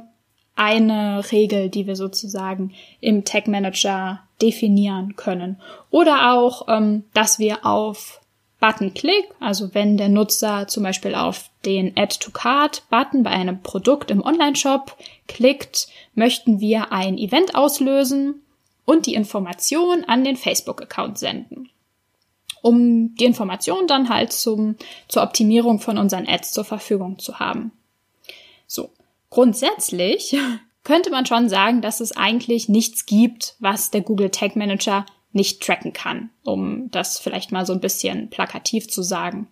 eine 0.56 1.30
Regel, 1.30 1.68
die 1.68 1.88
wir 1.88 1.98
sozusagen 1.98 2.72
im 3.02 3.26
Tag 3.26 3.50
Manager 3.50 4.23
definieren 4.42 5.16
können. 5.16 5.62
Oder 5.90 6.34
auch, 6.34 6.68
ähm, 6.68 7.04
dass 7.14 7.40
wir 7.40 7.66
auf 7.66 8.22
Button-Click, 8.60 9.26
also 9.40 9.74
wenn 9.74 9.98
der 9.98 10.10
Nutzer 10.10 10.68
zum 10.68 10.84
Beispiel 10.84 11.16
auf 11.16 11.50
den 11.66 11.98
Add-to-Card-Button 11.98 13.24
bei 13.24 13.32
einem 13.32 13.62
Produkt 13.62 14.10
im 14.10 14.24
Online-Shop 14.24 14.98
klickt, 15.28 15.88
möchten 16.16 16.62
wir 16.62 16.92
ein 16.94 17.18
Event 17.18 17.56
auslösen 17.56 18.42
und 18.86 19.06
die 19.06 19.16
Information 19.16 20.06
an 20.06 20.24
den 20.24 20.38
Facebook-Account 20.38 21.18
senden. 21.18 21.70
Um 22.62 23.16
die 23.16 23.26
Information 23.26 23.88
dann 23.88 24.08
halt 24.08 24.32
zum, 24.32 24.78
zur 25.10 25.24
Optimierung 25.24 25.80
von 25.80 25.98
unseren 25.98 26.26
Ads 26.26 26.54
zur 26.54 26.64
Verfügung 26.64 27.20
zu 27.20 27.40
haben. 27.40 27.74
So. 28.66 28.90
Grundsätzlich 29.30 30.38
könnte 30.84 31.10
man 31.10 31.26
schon 31.26 31.50
sagen, 31.50 31.82
dass 31.82 32.00
es 32.00 32.16
eigentlich 32.16 32.70
nichts 32.70 33.06
gibt, 33.06 33.56
was 33.60 33.92
der 33.92 34.02
Google 34.02 34.30
Tag 34.30 34.56
Manager 34.56 35.06
nicht 35.32 35.64
tracken 35.64 35.94
kann, 35.94 36.30
um 36.44 36.92
das 36.92 37.20
vielleicht 37.20 37.52
mal 37.52 37.66
so 37.66 37.74
ein 37.74 37.80
bisschen 37.80 38.30
plakativ 38.30 38.90
zu 38.90 39.02
sagen. 39.02 39.48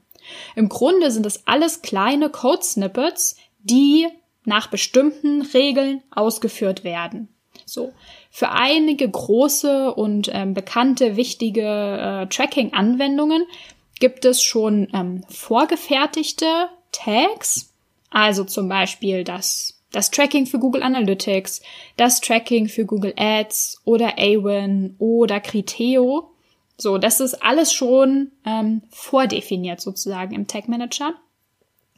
Im 0.56 0.70
Grunde 0.70 1.10
sind 1.12 1.26
es 1.26 1.48
alles 1.48 1.82
kleine 1.82 2.30
Code-Snippets, 2.30 3.38
die 3.64 4.08
nach 4.46 4.68
bestimmten 4.68 5.42
Regeln 5.42 6.02
ausgeführt 6.12 6.84
werden. 6.84 7.30
So. 7.66 7.94
Für 8.30 8.52
einige 8.52 9.10
große 9.10 9.94
und 9.94 10.30
ähm, 10.34 10.54
bekannte, 10.54 11.16
wichtige 11.16 11.62
äh, 11.62 12.28
Tracking-Anwendungen 12.28 13.46
gibt 14.00 14.26
es 14.26 14.42
schon 14.42 14.88
ähm, 14.94 15.24
vorgefertigte 15.30 16.70
Tags, 16.92 17.74
also 18.10 18.44
zum 18.44 18.68
Beispiel 18.68 19.24
das, 19.24 19.81
das 19.92 20.12
Tracking 20.12 20.46
für 20.46 20.60
Google 20.60 20.84
Analytics, 20.84 21.62
das 21.98 22.22
Tracking 22.22 22.68
für 22.68 22.86
Google 22.86 23.14
Ads 23.18 23.82
oder 23.86 24.18
Awin 24.18 24.96
oder 25.00 25.40
Criteo. 25.40 26.32
So, 26.78 26.98
das 26.98 27.20
ist 27.20 27.44
alles 27.44 27.74
schon 27.74 28.32
ähm, 28.46 28.82
vordefiniert 28.90 29.82
sozusagen 29.82 30.34
im 30.34 30.48
Tag 30.48 30.68
Manager. 30.68 31.14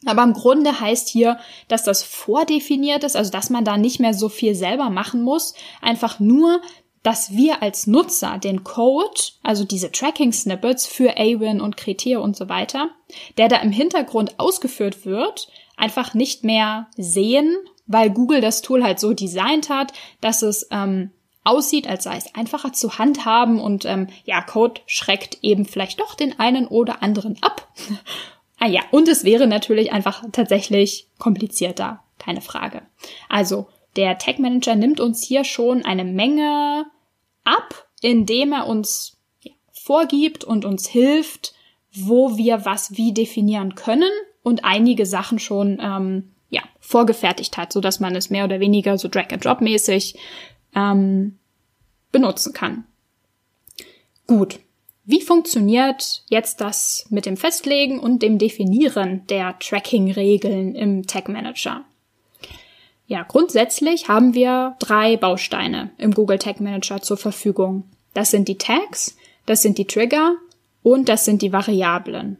Aber 0.06 0.22
im 0.22 0.34
Grunde 0.34 0.80
heißt 0.80 1.08
hier, 1.08 1.38
dass 1.68 1.84
das 1.84 2.02
vordefiniert 2.02 3.04
ist, 3.04 3.16
also 3.16 3.30
dass 3.30 3.48
man 3.48 3.64
da 3.64 3.78
nicht 3.78 4.00
mehr 4.00 4.12
so 4.12 4.28
viel 4.28 4.54
selber 4.54 4.90
machen 4.90 5.22
muss, 5.22 5.54
einfach 5.80 6.20
nur, 6.20 6.60
dass 7.02 7.32
wir 7.32 7.62
als 7.62 7.86
Nutzer 7.86 8.38
den 8.38 8.64
Code, 8.64 9.20
also 9.42 9.64
diese 9.64 9.92
Tracking-Snippets 9.92 10.86
für 10.86 11.16
Awin 11.16 11.60
und 11.60 11.76
Criteo 11.76 12.22
und 12.22 12.36
so 12.36 12.48
weiter, 12.48 12.90
der 13.36 13.48
da 13.48 13.56
im 13.58 13.72
Hintergrund 13.72 14.38
ausgeführt 14.38 15.04
wird, 15.06 15.48
einfach 15.76 16.14
nicht 16.14 16.44
mehr 16.44 16.88
sehen, 16.96 17.56
weil 17.86 18.10
Google 18.10 18.40
das 18.40 18.62
Tool 18.62 18.82
halt 18.82 18.98
so 18.98 19.12
designt 19.12 19.68
hat, 19.68 19.92
dass 20.20 20.42
es 20.42 20.66
ähm, 20.70 21.10
aussieht, 21.44 21.86
als 21.86 22.04
sei 22.04 22.16
es 22.16 22.34
einfacher 22.34 22.72
zu 22.72 22.98
handhaben 22.98 23.60
und 23.60 23.84
ähm, 23.84 24.08
ja, 24.24 24.40
Code 24.40 24.80
schreckt 24.86 25.38
eben 25.42 25.66
vielleicht 25.66 26.00
doch 26.00 26.14
den 26.14 26.38
einen 26.40 26.66
oder 26.66 27.02
anderen 27.02 27.36
ab. 27.42 27.68
ah 28.58 28.66
ja, 28.66 28.80
und 28.90 29.08
es 29.08 29.24
wäre 29.24 29.46
natürlich 29.46 29.92
einfach 29.92 30.24
tatsächlich 30.32 31.08
komplizierter, 31.18 32.02
keine 32.18 32.40
Frage. 32.40 32.82
Also 33.28 33.68
der 33.96 34.18
Tag 34.18 34.38
Manager 34.38 34.74
nimmt 34.74 35.00
uns 35.00 35.22
hier 35.22 35.44
schon 35.44 35.84
eine 35.84 36.04
Menge 36.04 36.86
ab, 37.44 37.86
indem 38.00 38.52
er 38.52 38.66
uns 38.66 39.18
ja, 39.42 39.52
vorgibt 39.72 40.44
und 40.44 40.64
uns 40.64 40.88
hilft, 40.88 41.54
wo 41.92 42.36
wir 42.38 42.64
was 42.64 42.96
wie 42.96 43.12
definieren 43.12 43.74
können 43.74 44.10
und 44.42 44.64
einige 44.64 45.06
Sachen 45.06 45.38
schon 45.38 45.78
ähm, 45.80 46.33
ja, 46.54 46.62
vorgefertigt 46.78 47.56
hat, 47.56 47.72
so 47.72 47.80
man 47.98 48.14
es 48.14 48.30
mehr 48.30 48.44
oder 48.44 48.60
weniger 48.60 48.96
so 48.96 49.08
Drag-and-Drop-mäßig 49.08 50.16
ähm, 50.74 51.36
benutzen 52.12 52.52
kann. 52.52 52.84
Gut. 54.28 54.60
Wie 55.06 55.20
funktioniert 55.20 56.22
jetzt 56.28 56.62
das 56.62 57.06
mit 57.10 57.26
dem 57.26 57.36
Festlegen 57.36 57.98
und 57.98 58.22
dem 58.22 58.38
Definieren 58.38 59.26
der 59.26 59.58
Tracking-Regeln 59.58 60.74
im 60.74 61.06
Tag 61.06 61.28
Manager? 61.28 61.84
Ja, 63.06 63.22
grundsätzlich 63.24 64.08
haben 64.08 64.32
wir 64.32 64.76
drei 64.78 65.18
Bausteine 65.18 65.90
im 65.98 66.12
Google 66.12 66.38
Tag 66.38 66.60
Manager 66.60 67.02
zur 67.02 67.18
Verfügung. 67.18 67.84
Das 68.14 68.30
sind 68.30 68.48
die 68.48 68.56
Tags, 68.56 69.16
das 69.44 69.60
sind 69.60 69.76
die 69.76 69.86
Trigger 69.86 70.36
und 70.82 71.10
das 71.10 71.26
sind 71.26 71.42
die 71.42 71.52
Variablen. 71.52 72.38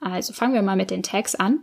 Also 0.00 0.32
fangen 0.32 0.54
wir 0.54 0.62
mal 0.62 0.74
mit 0.74 0.90
den 0.90 1.02
Tags 1.02 1.34
an. 1.34 1.60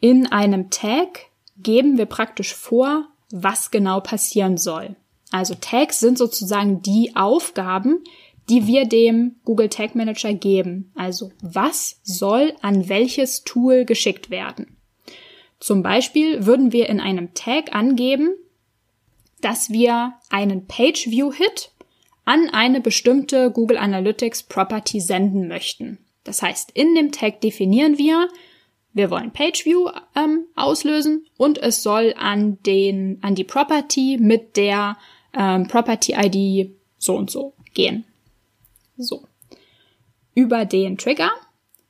In 0.00 0.26
einem 0.26 0.70
Tag 0.70 1.26
geben 1.56 1.98
wir 1.98 2.06
praktisch 2.06 2.54
vor, 2.54 3.08
was 3.30 3.70
genau 3.70 4.00
passieren 4.00 4.56
soll. 4.56 4.96
Also 5.30 5.54
Tags 5.54 6.00
sind 6.00 6.16
sozusagen 6.16 6.82
die 6.82 7.14
Aufgaben, 7.16 8.02
die 8.48 8.66
wir 8.66 8.86
dem 8.86 9.36
Google 9.44 9.68
Tag 9.68 9.94
Manager 9.94 10.32
geben. 10.32 10.90
Also 10.94 11.32
was 11.42 12.00
soll 12.02 12.54
an 12.62 12.88
welches 12.88 13.44
Tool 13.44 13.84
geschickt 13.84 14.30
werden? 14.30 14.76
Zum 15.60 15.82
Beispiel 15.82 16.46
würden 16.46 16.72
wir 16.72 16.88
in 16.88 17.00
einem 17.00 17.34
Tag 17.34 17.74
angeben, 17.74 18.30
dass 19.40 19.70
wir 19.70 20.14
einen 20.30 20.66
Page 20.66 21.08
View 21.10 21.32
Hit 21.32 21.72
an 22.24 22.48
eine 22.52 22.80
bestimmte 22.80 23.50
Google 23.50 23.78
Analytics 23.78 24.44
Property 24.44 25.00
senden 25.00 25.48
möchten. 25.48 25.98
Das 26.24 26.42
heißt, 26.42 26.70
in 26.72 26.94
dem 26.94 27.12
Tag 27.12 27.40
definieren 27.40 27.98
wir, 27.98 28.28
wir 28.92 29.10
wollen 29.10 29.32
PageView 29.32 29.90
ähm, 30.16 30.46
auslösen 30.56 31.26
und 31.36 31.58
es 31.58 31.82
soll 31.82 32.14
an 32.16 32.58
den 32.62 33.18
an 33.22 33.34
die 33.34 33.44
Property 33.44 34.18
mit 34.20 34.56
der 34.56 34.96
ähm, 35.34 35.68
Property 35.68 36.14
ID 36.16 36.70
so 36.98 37.14
und 37.16 37.30
so 37.30 37.54
gehen. 37.74 38.04
So. 38.96 39.24
Über 40.34 40.64
den 40.64 40.98
Trigger 40.98 41.30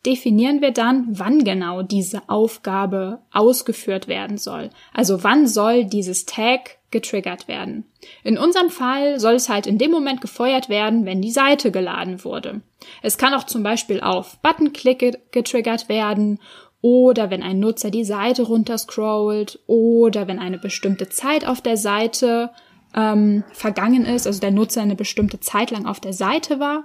definieren 0.07 0.61
wir 0.61 0.71
dann, 0.71 1.07
wann 1.11 1.45
genau 1.45 1.83
diese 1.83 2.29
Aufgabe 2.29 3.21
ausgeführt 3.33 4.09
werden 4.09 4.39
soll. 4.39 4.71
Also 4.93 5.25
wann 5.25 5.47
soll 5.47 5.85
dieses 5.85 6.25
Tag 6.25 6.79
getriggert 6.91 7.49
werden. 7.49 7.85
In 8.25 8.39
unserem 8.39 8.71
Fall 8.71 9.21
soll 9.21 9.35
es 9.35 9.49
halt 9.49 9.67
in 9.67 9.77
dem 9.77 9.91
Moment 9.91 10.21
gefeuert 10.21 10.69
werden, 10.69 11.05
wenn 11.05 11.21
die 11.21 11.31
Seite 11.31 11.71
geladen 11.71 12.25
wurde. 12.25 12.63
Es 13.03 13.19
kann 13.19 13.35
auch 13.35 13.45
zum 13.45 13.63
Beispiel 13.63 14.01
auf 14.01 14.39
Button-Click 14.41 15.33
getriggert 15.33 15.89
werden 15.89 16.39
oder 16.81 17.31
wenn 17.31 17.43
ein 17.43 17.59
Nutzer 17.59 17.91
die 17.91 18.05
Seite 18.05 18.43
runterscrollt 18.43 19.61
oder 19.67 20.29
wenn 20.29 20.39
eine 20.39 20.59
bestimmte 20.59 21.09
Zeit 21.09 21.47
auf 21.47 21.61
der 21.61 21.77
Seite 21.77 22.51
ähm, 22.95 23.45
vergangen 23.53 24.05
ist, 24.05 24.27
also 24.27 24.41
der 24.41 24.51
Nutzer 24.51 24.83
eine 24.83 24.97
bestimmte 24.97 25.41
Zeit 25.41 25.71
lang 25.71 25.87
auf 25.87 26.01
der 26.01 26.13
Seite 26.13 26.61
war 26.61 26.85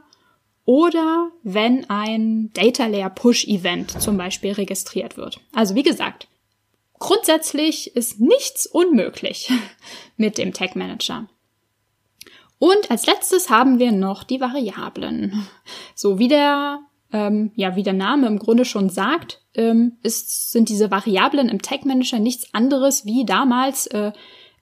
oder 0.65 1.31
wenn 1.43 1.89
ein 1.89 2.51
Data 2.53 2.88
Layer 2.88 3.09
Push 3.09 3.45
Event 3.47 4.01
zum 4.01 4.17
Beispiel 4.17 4.53
registriert 4.53 5.17
wird. 5.17 5.39
Also 5.53 5.75
wie 5.75 5.83
gesagt, 5.83 6.27
grundsätzlich 7.00 7.95
ist 7.95 8.19
nichts 8.19 8.65
unmöglich 8.65 9.51
mit 10.17 10.38
dem 10.38 10.53
Tag 10.53 10.75
Manager. 10.75 11.27
Und 12.59 12.89
als 12.89 13.05
letztes 13.05 13.50
haben 13.50 13.77
wir 13.77 13.91
noch 13.91 14.23
die 14.23 14.39
Variablen. 14.39 15.47
So 15.95 16.17
wie 16.17 16.29
der, 16.29 16.79
ähm, 17.13 17.51
ja, 17.55 17.75
wie 17.75 17.84
der 17.84 17.93
Name 17.93 18.27
im 18.27 18.39
Grunde 18.39 18.65
schon 18.65 18.89
sagt, 18.89 19.41
ähm, 19.55 19.93
ist, 20.01 20.51
sind 20.51 20.67
diese 20.67 20.91
Variablen 20.91 21.48
im 21.48 21.62
Tag 21.62 21.86
Manager 21.86 22.20
nichts 22.20 22.53
anderes 22.53 23.05
wie 23.05 23.24
damals 23.24 23.88
äh, 23.88 24.12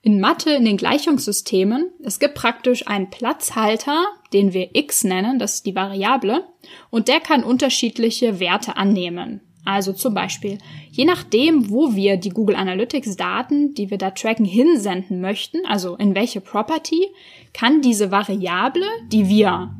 in 0.02 0.20
Mathe 0.20 0.50
in 0.50 0.64
den 0.64 0.76
Gleichungssystemen. 0.76 1.90
Es 2.04 2.18
gibt 2.18 2.34
praktisch 2.34 2.86
einen 2.86 3.08
Platzhalter, 3.08 4.04
den 4.32 4.52
wir 4.52 4.74
x 4.74 5.02
nennen, 5.04 5.38
das 5.38 5.54
ist 5.54 5.66
die 5.66 5.74
Variable, 5.74 6.44
und 6.90 7.08
der 7.08 7.20
kann 7.20 7.42
unterschiedliche 7.42 8.38
Werte 8.38 8.76
annehmen. 8.76 9.40
Also 9.64 9.92
zum 9.92 10.12
Beispiel, 10.12 10.58
je 10.90 11.04
nachdem, 11.04 11.70
wo 11.70 11.94
wir 11.94 12.16
die 12.16 12.30
Google 12.30 12.56
Analytics 12.56 13.16
Daten, 13.16 13.74
die 13.74 13.90
wir 13.90 13.98
da 13.98 14.10
tracken, 14.10 14.44
hinsenden 14.44 15.20
möchten, 15.20 15.64
also 15.66 15.94
in 15.94 16.16
welche 16.16 16.40
Property, 16.40 17.06
kann 17.54 17.80
diese 17.80 18.10
Variable, 18.10 18.86
die 19.12 19.28
wir 19.28 19.70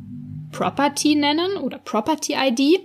Property 0.53 1.15
nennen 1.15 1.57
oder 1.57 1.77
Property 1.79 2.35
ID, 2.35 2.79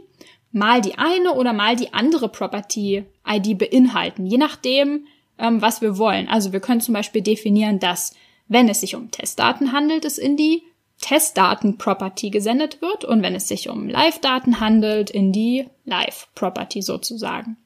mal 0.50 0.80
die 0.80 0.98
eine 0.98 1.34
oder 1.34 1.52
mal 1.52 1.76
die 1.76 1.94
andere 1.94 2.28
Property 2.28 3.04
ID 3.26 3.58
beinhalten, 3.58 4.26
je 4.26 4.38
nachdem, 4.38 5.06
ähm, 5.38 5.62
was 5.62 5.80
wir 5.80 5.98
wollen. 5.98 6.28
Also 6.28 6.52
wir 6.52 6.60
können 6.60 6.80
zum 6.80 6.94
Beispiel 6.94 7.22
definieren, 7.22 7.78
dass 7.78 8.14
wenn 8.48 8.68
es 8.68 8.80
sich 8.80 8.96
um 8.96 9.10
Testdaten 9.10 9.72
handelt, 9.72 10.04
es 10.04 10.18
in 10.18 10.36
die 10.36 10.62
Testdaten-Property 11.00 12.30
gesendet 12.30 12.82
wird 12.82 13.04
und 13.04 13.22
wenn 13.22 13.34
es 13.34 13.46
sich 13.46 13.68
um 13.68 13.88
Live-Daten 13.88 14.58
handelt, 14.58 15.10
in 15.10 15.32
die 15.32 15.68
Live-Property 15.84 16.82
sozusagen. 16.82 17.56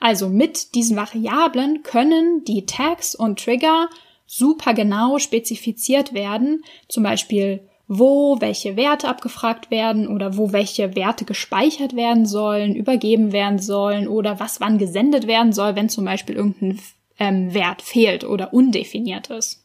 Also 0.00 0.28
mit 0.28 0.74
diesen 0.74 0.96
Variablen 0.96 1.82
können 1.82 2.44
die 2.44 2.66
Tags 2.66 3.14
und 3.14 3.42
Trigger 3.42 3.88
super 4.26 4.74
genau 4.74 5.18
spezifiziert 5.18 6.12
werden, 6.12 6.62
zum 6.88 7.02
Beispiel 7.02 7.67
wo 7.88 8.38
welche 8.40 8.76
Werte 8.76 9.08
abgefragt 9.08 9.70
werden 9.70 10.08
oder 10.08 10.36
wo 10.36 10.52
welche 10.52 10.94
Werte 10.94 11.24
gespeichert 11.24 11.96
werden 11.96 12.26
sollen, 12.26 12.76
übergeben 12.76 13.32
werden 13.32 13.58
sollen 13.58 14.06
oder 14.06 14.38
was 14.38 14.60
wann 14.60 14.76
gesendet 14.76 15.26
werden 15.26 15.54
soll, 15.54 15.74
wenn 15.74 15.88
zum 15.88 16.04
Beispiel 16.04 16.36
irgendein 16.36 16.78
ähm, 17.18 17.54
Wert 17.54 17.80
fehlt 17.80 18.24
oder 18.24 18.52
undefiniert 18.52 19.30
ist. 19.30 19.64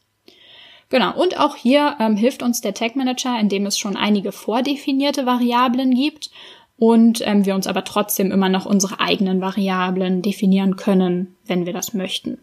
Genau, 0.87 1.13
und 1.19 1.37
auch 1.39 1.57
hier 1.57 1.97
ähm, 1.99 2.15
hilft 2.15 2.43
uns 2.43 2.61
der 2.61 2.73
Tag 2.73 2.95
Manager, 2.95 3.37
indem 3.39 3.65
es 3.65 3.77
schon 3.77 3.97
einige 3.97 4.31
vordefinierte 4.31 5.25
Variablen 5.25 5.93
gibt 5.93 6.29
und 6.77 7.21
ähm, 7.25 7.45
wir 7.45 7.55
uns 7.55 7.67
aber 7.67 7.83
trotzdem 7.83 8.31
immer 8.31 8.49
noch 8.49 8.65
unsere 8.65 8.99
eigenen 8.99 9.41
Variablen 9.41 10.21
definieren 10.21 10.77
können, 10.77 11.35
wenn 11.45 11.65
wir 11.65 11.73
das 11.73 11.93
möchten. 11.93 12.37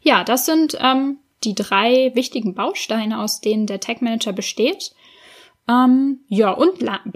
Ja, 0.00 0.24
das 0.24 0.46
sind 0.46 0.78
ähm, 0.80 1.18
die 1.44 1.54
drei 1.54 2.12
wichtigen 2.14 2.54
Bausteine, 2.54 3.20
aus 3.20 3.40
denen 3.40 3.66
der 3.66 3.80
Tag 3.80 4.02
Manager 4.02 4.32
besteht. 4.32 4.92
Ähm, 5.68 6.20
ja, 6.28 6.50
und 6.50 6.80
la 6.80 7.00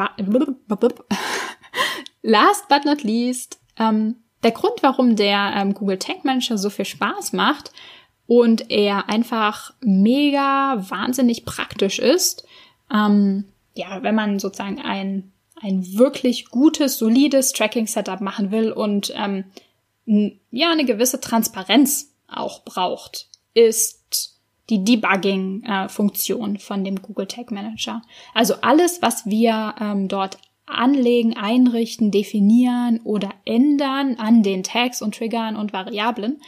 last 2.22 2.68
but 2.68 2.84
not 2.84 3.02
least, 3.02 3.60
ähm, 3.78 4.16
der 4.42 4.52
Grund, 4.52 4.82
warum 4.82 5.16
der 5.16 5.52
ähm, 5.56 5.74
Google 5.74 5.98
Tag 5.98 6.24
Manager 6.24 6.58
so 6.58 6.70
viel 6.70 6.84
Spaß 6.84 7.32
macht 7.32 7.72
und 8.26 8.70
er 8.70 9.08
einfach 9.08 9.72
mega 9.80 10.84
wahnsinnig 10.88 11.44
praktisch 11.44 11.98
ist, 11.98 12.46
ähm, 12.92 13.44
ja, 13.74 14.02
wenn 14.02 14.14
man 14.14 14.38
sozusagen 14.38 14.80
ein, 14.80 15.32
ein 15.60 15.98
wirklich 15.98 16.46
gutes, 16.50 16.98
solides 16.98 17.52
Tracking-Setup 17.52 18.20
machen 18.20 18.50
will 18.50 18.72
und 18.72 19.12
ähm, 19.16 19.44
ja, 20.50 20.70
eine 20.70 20.84
gewisse 20.84 21.20
Transparenz 21.20 22.12
auch 22.26 22.64
braucht, 22.64 23.29
ist 23.54 24.38
die 24.71 24.85
Debugging-Funktion 24.85 26.59
von 26.59 26.85
dem 26.85 27.02
Google 27.02 27.26
Tag 27.26 27.50
Manager. 27.50 28.02
Also 28.35 28.54
alles, 28.62 29.02
was 29.02 29.26
wir 29.26 29.75
ähm, 29.80 30.09
dort 30.09 30.38
anlegen, 30.66 31.37
einrichten, 31.37 32.12
definieren 32.12 33.00
oder 33.02 33.30
ändern 33.45 34.16
an 34.16 34.42
den 34.42 34.62
Tags 34.62 35.02
und 35.02 35.16
Triggern 35.16 35.57
und 35.57 35.73
Variablen, 35.73 36.40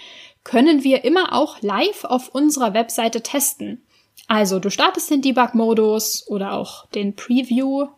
können 0.45 0.85
wir 0.85 1.05
immer 1.05 1.33
auch 1.33 1.61
live 1.61 2.05
auf 2.05 2.29
unserer 2.29 2.75
Webseite 2.75 3.23
testen. 3.23 3.83
Also 4.29 4.61
du 4.61 4.71
startest 4.71 5.11
den 5.11 5.23
Debug-Modus 5.23 6.27
oder 6.29 6.53
auch 6.53 6.87
den 6.91 7.17
Preview, 7.17 7.88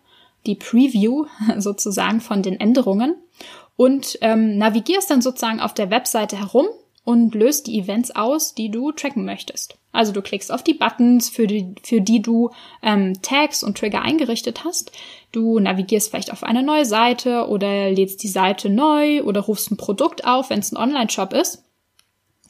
die 0.47 0.55
Preview 0.55 1.27
sozusagen 1.59 2.21
von 2.21 2.43
den 2.43 2.59
Änderungen 2.59 3.17
und 3.77 4.19
ähm, 4.23 4.57
navigierst 4.57 5.11
dann 5.11 5.23
sozusagen 5.23 5.61
auf 5.61 5.75
der 5.75 5.91
Webseite 5.91 6.39
herum 6.39 6.67
und 7.05 7.35
löst 7.35 7.67
die 7.67 7.79
Events 7.79 8.11
aus, 8.11 8.55
die 8.55 8.71
du 8.71 8.93
tracken 8.93 9.25
möchtest. 9.25 9.77
Also 9.93 10.13
du 10.13 10.23
klickst 10.23 10.51
auf 10.51 10.65
die 10.65 10.75
Buttons, 10.75 11.29
für 11.29 11.47
die, 11.47 11.75
für 11.83 12.01
die 12.01 12.21
du 12.21 12.51
ähm, 12.83 13.21
Tags 13.23 13.63
und 13.63 13.79
Trigger 13.79 14.03
eingerichtet 14.03 14.65
hast. 14.65 14.91
Du 15.31 15.61
navigierst 15.61 16.11
vielleicht 16.11 16.33
auf 16.33 16.43
eine 16.43 16.63
neue 16.63 16.85
Seite 16.85 17.47
oder 17.47 17.91
lädst 17.91 18.23
die 18.23 18.29
Seite 18.29 18.71
neu 18.71 19.23
oder 19.23 19.43
rufst 19.43 19.71
ein 19.71 19.77
Produkt 19.77 20.25
auf, 20.25 20.51
wenn 20.51 20.59
es 20.59 20.73
ein 20.73 20.79
Online-Shop 20.79 21.33
ist. 21.33 21.63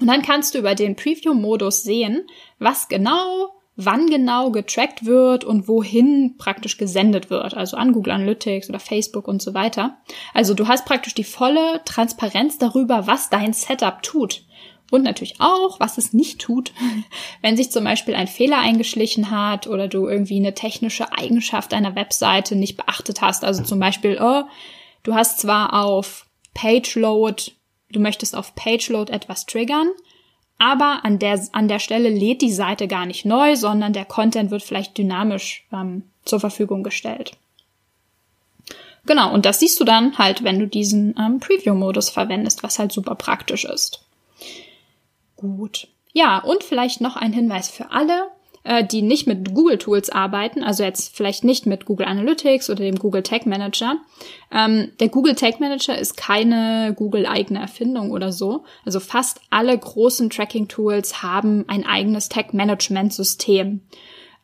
Und 0.01 0.07
dann 0.07 0.23
kannst 0.23 0.55
du 0.55 0.59
über 0.59 0.75
den 0.75 0.97
Preview-Modus 0.97 1.83
sehen, 1.83 2.27
was 2.59 2.88
genau, 2.88 3.54
wann 3.77 4.07
genau 4.07 4.51
getrackt 4.51 5.05
wird 5.05 5.45
und 5.45 5.67
wohin 5.67 6.37
praktisch 6.39 6.77
gesendet 6.77 7.31
wird. 7.31 7.55
Also 7.55 7.77
an 7.77 7.93
Google 7.93 8.13
Analytics 8.13 8.69
oder 8.69 8.79
Facebook 8.79 9.27
und 9.27 9.43
so 9.43 9.55
weiter. 9.55 9.99
Also 10.33 10.55
du 10.55 10.69
hast 10.69 10.85
praktisch 10.85 11.15
die 11.15 11.25
volle 11.25 11.83
Transparenz 11.85 12.59
darüber, 12.59 13.07
was 13.07 13.31
dein 13.31 13.53
Setup 13.53 14.03
tut. 14.03 14.45
Und 14.91 15.03
natürlich 15.03 15.41
auch, 15.41 15.81
was 15.81 15.99
es 15.99 16.13
nicht 16.13 16.41
tut, 16.41 16.73
wenn 17.43 17.57
sich 17.57 17.71
zum 17.71 17.85
Beispiel 17.85 18.15
ein 18.15 18.29
Fehler 18.29 18.59
eingeschlichen 18.59 19.31
hat 19.31 19.67
oder 19.67 19.89
du 19.89 20.07
irgendwie 20.07 20.37
eine 20.37 20.55
technische 20.55 21.13
Eigenschaft 21.13 21.73
deiner 21.73 21.97
Webseite 21.97 22.55
nicht 22.55 22.77
beachtet 22.77 23.21
hast. 23.21 23.45
Also 23.45 23.65
zum 23.65 23.81
Beispiel, 23.81 24.19
oh, 24.21 24.45
du 25.03 25.15
hast 25.15 25.41
zwar 25.41 25.73
auf 25.85 26.27
PageLoad, 26.55 27.53
du 27.91 27.99
möchtest 27.99 28.37
auf 28.37 28.55
PageLoad 28.55 29.11
etwas 29.11 29.47
triggern, 29.47 29.89
aber 30.64 31.05
an 31.05 31.18
der, 31.18 31.38
an 31.53 31.68
der 31.68 31.79
Stelle 31.79 32.09
lädt 32.09 32.40
die 32.40 32.50
Seite 32.50 32.88
gar 32.88 33.05
nicht 33.05 33.27
neu, 33.27 33.55
sondern 33.55 33.92
der 33.92 34.07
Content 34.07 34.50
wird 34.50 34.62
vielleicht 34.62 34.96
dynamisch 34.96 35.66
ähm, 35.70 36.05
zur 36.24 36.40
Verfügung 36.40 36.83
gestellt. 36.83 37.33
Genau, 39.05 39.35
und 39.35 39.44
das 39.44 39.61
siehst 39.61 39.79
du 39.79 39.85
dann 39.85 40.16
halt, 40.16 40.42
wenn 40.42 40.59
du 40.59 40.66
diesen 40.66 41.14
ähm, 41.18 41.38
Preview-Modus 41.38 42.09
verwendest, 42.09 42.62
was 42.62 42.79
halt 42.79 42.92
super 42.92 43.14
praktisch 43.14 43.66
ist. 43.66 44.07
Gut. 45.37 45.88
Ja, 46.14 46.38
und 46.38 46.64
vielleicht 46.64 47.03
noch 47.03 47.16
ein 47.16 47.35
Hinweis 47.35 47.68
für 47.68 47.90
alle, 47.90 48.29
äh, 48.64 48.85
die 48.85 49.03
nicht 49.03 49.27
mit 49.27 49.55
Google 49.55 49.79
Tools 49.79 50.11
arbeiten, 50.11 50.64
also 50.64 50.83
jetzt 50.83 51.14
vielleicht 51.16 51.44
nicht 51.44 51.66
mit 51.66 51.85
Google 51.85 52.07
Analytics 52.07 52.70
oder 52.70 52.81
dem 52.81 52.98
Google 52.98 53.22
Tag 53.22 53.46
Manager. 53.46 53.96
Ähm, 54.50 54.90
der 55.00 55.09
Google 55.09 55.35
Tag 55.35 55.61
Manager 55.61 55.96
ist 55.96 56.16
keine 56.16 56.94
Google 56.96 57.27
eigene 57.27 57.61
Erfindung 57.61 58.11
oder 58.11 58.33
so. 58.33 58.64
Also 58.85 59.00
fast 59.00 59.40
alle 59.50 59.79
großen 59.79 60.31
Tracking 60.31 60.68
Tools 60.68 61.22
haben 61.22 61.64
ein 61.68 61.87
eigenes 61.87 62.29
Tag 62.29 62.55
Management 62.55 63.12
System. 63.12 63.83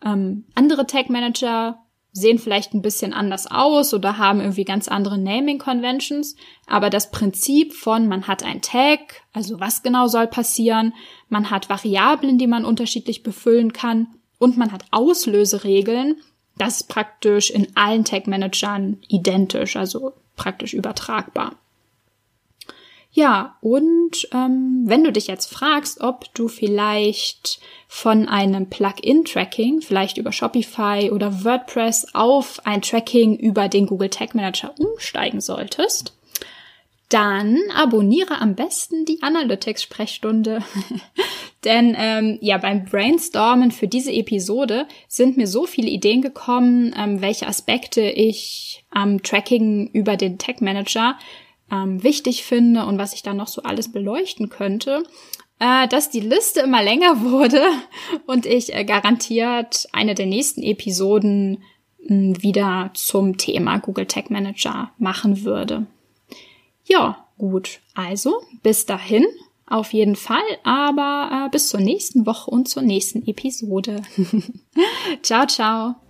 Ähm, 0.04 0.44
andere 0.54 0.86
Tag 0.86 1.10
Manager 1.10 1.78
sehen 2.12 2.38
vielleicht 2.38 2.74
ein 2.74 2.82
bisschen 2.82 3.12
anders 3.12 3.46
aus 3.50 3.94
oder 3.94 4.18
haben 4.18 4.40
irgendwie 4.40 4.64
ganz 4.64 4.88
andere 4.88 5.18
Naming 5.18 5.58
Conventions, 5.58 6.34
aber 6.66 6.90
das 6.90 7.10
Prinzip 7.10 7.72
von 7.72 8.08
man 8.08 8.26
hat 8.26 8.42
ein 8.42 8.62
Tag, 8.62 9.22
also 9.32 9.60
was 9.60 9.82
genau 9.82 10.08
soll 10.08 10.26
passieren, 10.26 10.94
man 11.28 11.50
hat 11.50 11.68
Variablen, 11.68 12.38
die 12.38 12.48
man 12.48 12.64
unterschiedlich 12.64 13.22
befüllen 13.22 13.72
kann 13.72 14.08
und 14.38 14.56
man 14.56 14.72
hat 14.72 14.84
Auslöseregeln, 14.90 16.16
das 16.56 16.82
ist 16.82 16.88
praktisch 16.88 17.50
in 17.50 17.74
allen 17.76 18.04
Tag 18.04 18.26
Managern 18.26 18.98
identisch, 19.08 19.76
also 19.76 20.12
praktisch 20.36 20.74
übertragbar. 20.74 21.56
Ja, 23.12 23.56
und 23.60 24.28
ähm, 24.32 24.82
wenn 24.84 25.02
du 25.02 25.10
dich 25.10 25.26
jetzt 25.26 25.52
fragst, 25.52 26.00
ob 26.00 26.32
du 26.34 26.46
vielleicht 26.46 27.58
von 27.88 28.28
einem 28.28 28.70
Plugin-Tracking, 28.70 29.80
vielleicht 29.80 30.16
über 30.16 30.30
Shopify 30.30 31.10
oder 31.12 31.44
WordPress, 31.44 32.14
auf 32.14 32.64
ein 32.64 32.82
Tracking 32.82 33.36
über 33.36 33.68
den 33.68 33.86
Google 33.86 34.10
Tag 34.10 34.36
Manager 34.36 34.72
umsteigen 34.78 35.40
solltest, 35.40 36.16
dann 37.08 37.58
abonniere 37.74 38.40
am 38.40 38.54
besten 38.54 39.04
die 39.04 39.20
Analytics-Sprechstunde. 39.20 40.62
Denn 41.64 41.96
ähm, 41.98 42.38
ja, 42.40 42.58
beim 42.58 42.84
Brainstormen 42.84 43.72
für 43.72 43.88
diese 43.88 44.12
Episode 44.12 44.86
sind 45.08 45.36
mir 45.36 45.48
so 45.48 45.66
viele 45.66 45.90
Ideen 45.90 46.22
gekommen, 46.22 46.94
ähm, 46.96 47.20
welche 47.20 47.48
Aspekte 47.48 48.02
ich 48.02 48.84
am 48.90 49.22
Tracking 49.24 49.90
über 49.92 50.16
den 50.16 50.38
Tag 50.38 50.62
Manager 50.62 51.18
ähm, 51.70 52.02
wichtig 52.02 52.44
finde 52.44 52.86
und 52.86 52.98
was 52.98 53.12
ich 53.12 53.22
da 53.22 53.34
noch 53.34 53.48
so 53.48 53.62
alles 53.62 53.92
beleuchten 53.92 54.48
könnte, 54.48 55.02
äh, 55.58 55.86
dass 55.88 56.10
die 56.10 56.20
Liste 56.20 56.60
immer 56.60 56.82
länger 56.82 57.22
wurde 57.22 57.62
und 58.26 58.46
ich 58.46 58.74
äh, 58.74 58.84
garantiert 58.84 59.86
eine 59.92 60.14
der 60.14 60.26
nächsten 60.26 60.62
Episoden 60.62 61.62
mh, 62.02 62.08
hm, 62.08 62.42
wieder 62.42 62.90
zum 62.94 63.36
Thema 63.38 63.78
Google 63.78 64.06
Tag 64.06 64.30
Manager 64.30 64.90
machen 64.98 65.44
würde. 65.44 65.86
Ja, 66.84 67.24
gut. 67.38 67.80
Also, 67.94 68.42
bis 68.62 68.86
dahin 68.86 69.24
Auf 69.66 69.92
jeden 69.92 70.16
Fall, 70.16 70.42
aber 70.64 71.46
äh, 71.46 71.50
bis 71.50 71.68
zur 71.68 71.78
nächsten 71.78 72.26
Woche 72.26 72.50
und 72.50 72.68
zur 72.68 72.82
nächsten 72.82 73.24
Episode. 73.28 74.02
ciao, 75.22 75.46
ciao. 75.46 76.09